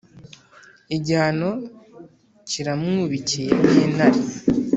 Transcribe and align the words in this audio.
igihano 0.95 1.49
kiramwubikiye 2.49 3.51
nk’intare. 3.69 4.21